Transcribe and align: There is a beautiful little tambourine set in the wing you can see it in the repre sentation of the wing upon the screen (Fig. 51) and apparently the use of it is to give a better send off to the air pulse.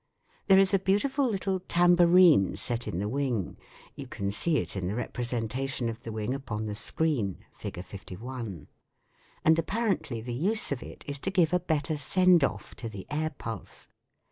There 0.47 0.57
is 0.57 0.73
a 0.73 0.79
beautiful 0.79 1.29
little 1.29 1.59
tambourine 1.59 2.57
set 2.57 2.87
in 2.87 2.97
the 2.97 3.07
wing 3.07 3.55
you 3.93 4.07
can 4.07 4.31
see 4.31 4.57
it 4.57 4.75
in 4.75 4.87
the 4.87 4.95
repre 4.95 5.11
sentation 5.23 5.91
of 5.91 6.01
the 6.01 6.11
wing 6.11 6.33
upon 6.33 6.65
the 6.65 6.73
screen 6.73 7.45
(Fig. 7.51 7.85
51) 7.85 8.67
and 9.45 9.59
apparently 9.59 10.19
the 10.19 10.33
use 10.33 10.71
of 10.71 10.81
it 10.81 11.03
is 11.07 11.19
to 11.19 11.29
give 11.29 11.53
a 11.53 11.59
better 11.59 11.97
send 11.99 12.43
off 12.43 12.73
to 12.77 12.89
the 12.89 13.05
air 13.11 13.29
pulse. 13.29 13.87